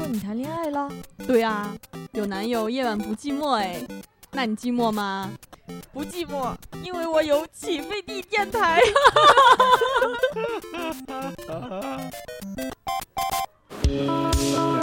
[0.00, 0.88] 说你谈恋爱了？
[1.26, 1.76] 对啊，
[2.12, 3.76] 有男友夜晚不寂寞哎，
[4.30, 5.30] 那你寂寞吗？
[5.92, 8.80] 不寂寞，因为我有起飞地电台。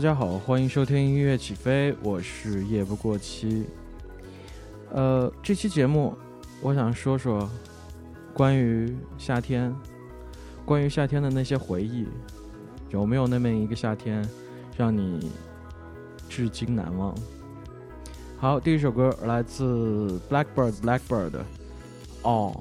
[0.00, 3.66] 大家好，欢迎收听音乐起飞，我是夜不过期。
[4.90, 6.16] 呃，这期节目
[6.62, 7.46] 我想说说
[8.32, 9.76] 关于夏天，
[10.64, 12.08] 关于夏天的那些回忆，
[12.88, 14.26] 有没有那么一个夏天
[14.74, 15.30] 让你
[16.30, 17.14] 至今难忘？
[18.38, 21.32] 好，第一首歌来自 Blackbird Blackbird，
[22.22, 22.58] 哦。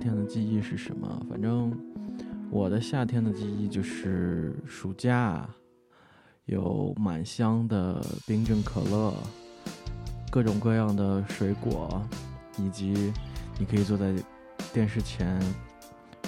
[0.00, 1.70] 天的记忆是什么，反正
[2.50, 5.46] 我的夏天的记忆就是暑假，
[6.46, 9.14] 有满箱的冰镇可乐，
[10.30, 12.02] 各种各样的水果，
[12.58, 13.12] 以及
[13.58, 14.14] 你可以坐在
[14.72, 15.38] 电视前，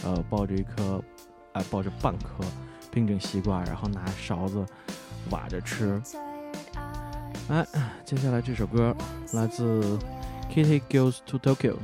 [0.04, 1.02] 呃，抱着一颗，
[1.54, 2.44] 哎，抱着半颗
[2.90, 4.64] 冰镇西瓜，然后拿勺子
[5.30, 6.00] 挖着吃。
[7.48, 7.66] 哎，
[8.04, 8.94] 接下来这首歌
[9.32, 9.98] 来自
[10.50, 11.76] Kitty Goes to Tokyo。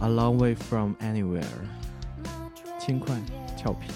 [0.00, 1.44] A long way from anywhere，
[2.78, 3.16] 轻快
[3.56, 3.88] 俏皮。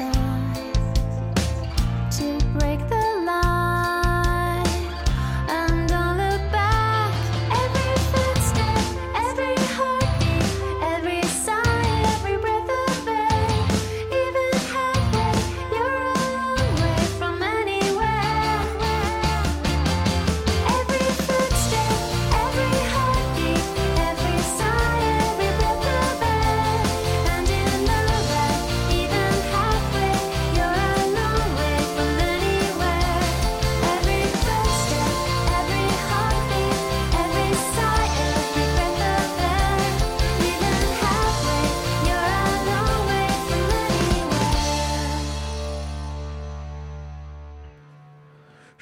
[0.00, 0.29] sun.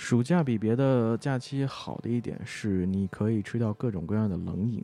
[0.09, 4.83] 暑假比别的假期好的一点是，你可以吃到各种各样的冷饮，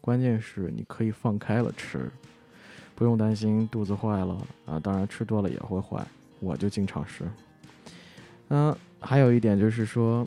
[0.00, 2.08] 关键是你可以放开了吃，
[2.94, 4.78] 不用担心肚子坏了啊。
[4.78, 6.06] 当然吃多了也会坏，
[6.38, 7.24] 我就经常吃。
[8.50, 10.24] 嗯，还有一点就是说，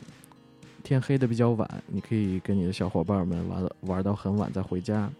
[0.82, 5.10] 天黑的比较晚，你可以跟你的小伙伴们玩玩到很晚再回家。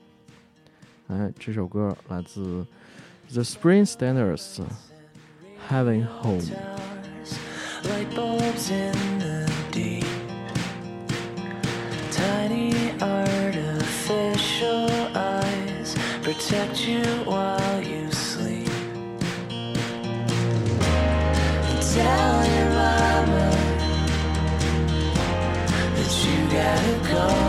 [1.06, 2.62] 哎，这首歌来自
[3.32, 4.58] The Spring Standards，
[5.70, 6.42] 《Having Home》。
[7.84, 10.04] Light bulbs in the deep.
[12.10, 18.68] Tiny artificial eyes protect you while you sleep.
[21.94, 23.50] Tell your mama
[25.96, 27.48] that you gotta go.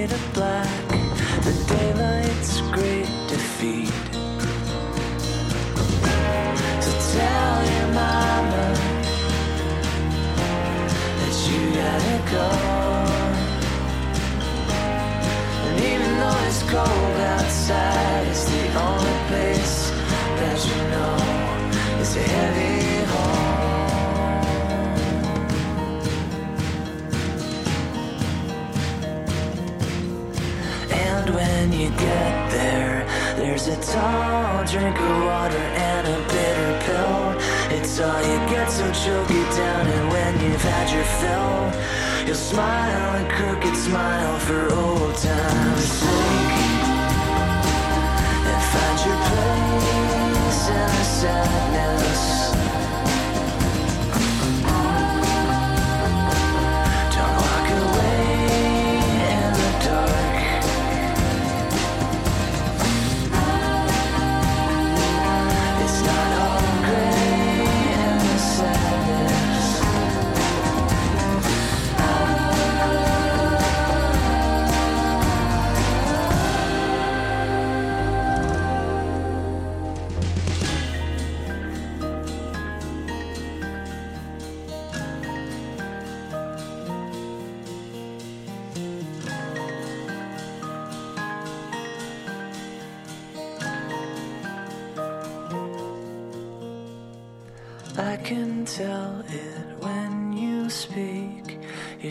[0.11, 0.87] the black,
[1.45, 3.87] the daylight's great defeat.
[6.83, 8.65] So tell your mama
[11.17, 12.49] that you gotta go.
[15.65, 19.91] And even though it's cold outside, it's the only place
[20.39, 23.40] that you know is a heavy home.
[31.33, 33.05] when you get there.
[33.35, 37.77] There's a tall drink of water and a bitter pill.
[37.77, 39.87] It's all you get, so choke it down.
[39.87, 46.61] And when you've had your fill, you'll smile a crooked smile for old time's sake.
[48.51, 52.40] And find your place in the sadness.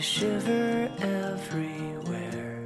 [0.00, 2.62] shiver everywhere.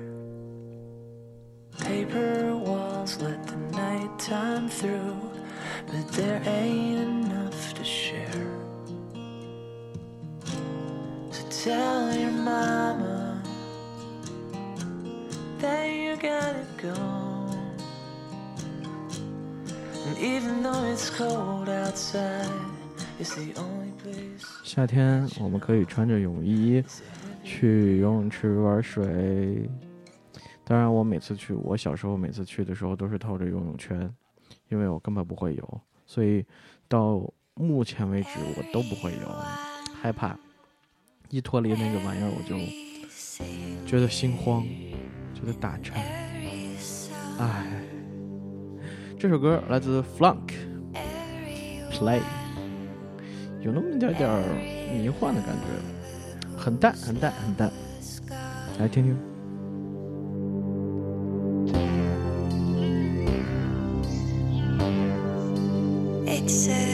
[1.78, 5.16] Paper walls let the nighttime through,
[5.86, 8.56] but there ain't enough to share.
[11.30, 13.42] So tell your mama
[15.58, 16.94] that you gotta go.
[20.06, 22.50] And even though it's cold outside,
[23.18, 24.46] it's the only place.
[24.64, 26.82] 夏天我们可以穿着泳衣
[27.55, 29.69] 去游泳池玩水。
[30.65, 34.13] 当然，我每次去，我小时候每次去的时候都是套着游泳圈，
[34.67, 36.45] 因为我根本不会游，所以
[36.89, 37.21] 到
[37.53, 39.19] 目前为止我都不会游，
[40.01, 40.37] 害怕。
[41.29, 42.57] 一脱离那个玩意儿，我就
[43.85, 44.61] 觉得心慌，
[45.33, 46.03] 觉得打颤。
[47.39, 47.81] 唉，
[49.17, 52.19] 这首歌来自 Flunk，Play，
[53.61, 54.29] 有那么一点点
[54.93, 55.61] 迷幻的感觉，
[56.65, 57.71] 很淡，很淡，很淡。
[58.79, 59.15] 来听听。
[66.25, 66.84] It's a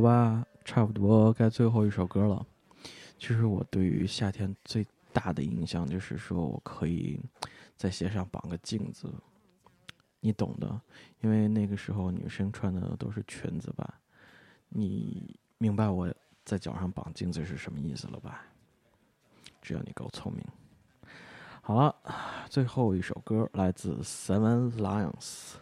[0.00, 2.46] 好吧，差不多该最后一首歌了。
[3.18, 7.20] 其实我对于夏天最大的印象就是说我可以
[7.76, 9.12] 在鞋上绑个镜子，
[10.20, 10.80] 你懂的。
[11.20, 14.00] 因为那个时候女生穿的都是裙子吧，
[14.70, 16.10] 你明白我
[16.46, 18.46] 在脚上绑镜子是什么意思了吧？
[19.60, 20.42] 只要你够聪明。
[21.60, 21.94] 好了，
[22.48, 25.12] 最后一首歌来自 Seven Lions，《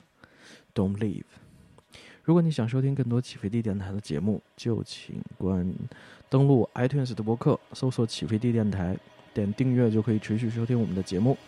[0.73, 1.23] Don't Leave》。
[2.29, 5.67] 如果你想收听更多起飞地电台的节目，就请关
[6.29, 8.95] 登录 iTunes 的博客，搜索“起飞地电台”，
[9.33, 11.39] 点订阅就可以持续收听我们的节目。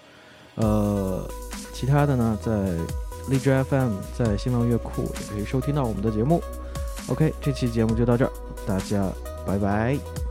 [0.54, 1.30] 呃，
[1.74, 2.78] 其他的呢，在
[3.28, 6.40] 荔枝 FM、在新浪乐库也可以收听到我们的节目。
[7.08, 8.32] OK，这期节目就到这儿，
[8.66, 9.06] 大家
[9.46, 10.29] 拜拜。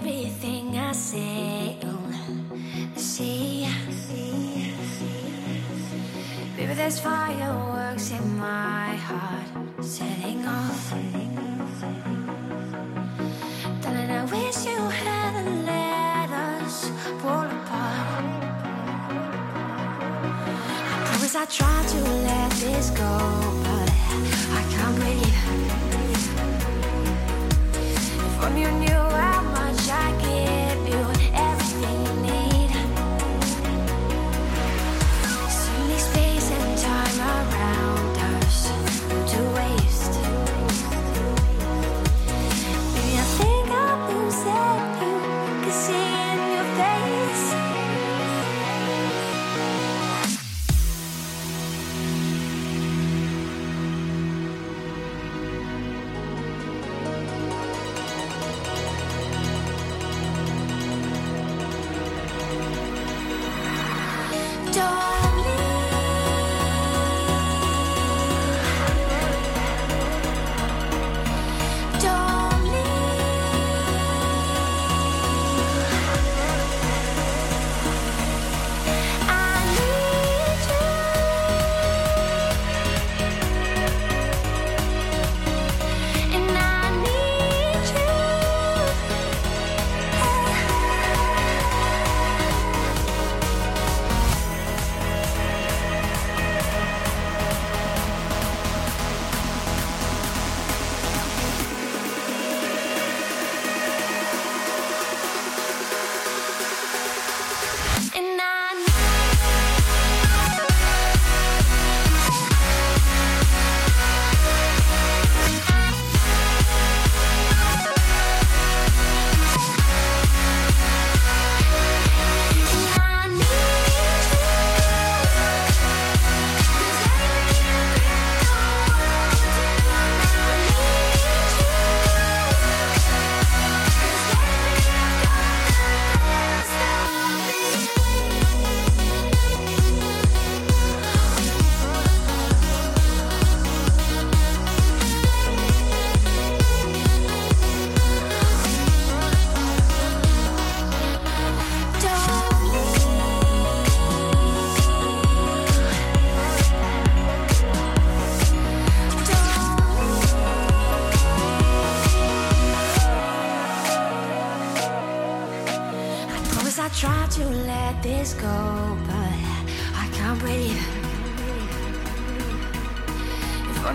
[0.00, 3.68] Everything I sail the oh, sea.
[6.56, 10.90] Baby, there's fireworks in my heart setting off.
[13.82, 16.88] Darling, I wish you hadn't let us
[17.20, 18.24] fall apart.
[21.08, 23.14] Promise I try to let this go,
[23.66, 23.90] but
[24.58, 25.38] I can't breathe.
[28.26, 28.99] If only you knew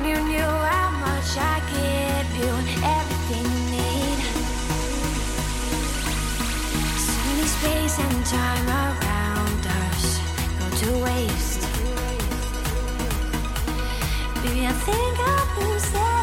[0.03, 2.51] You knew how much I give you
[2.84, 4.19] everything you need.
[7.47, 10.19] Space and time around us
[10.60, 11.63] go to waste.
[14.43, 16.14] Baby, I think I'll lose